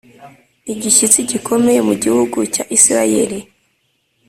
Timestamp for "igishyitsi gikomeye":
0.73-1.79